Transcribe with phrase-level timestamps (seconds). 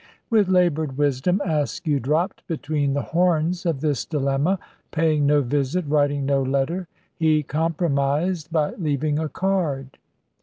[0.31, 4.57] With laboured wisdom Askew dropped between the horns of this dilemma.
[4.89, 9.99] Paying no visit, writing no letter, he compromised by leaving a card.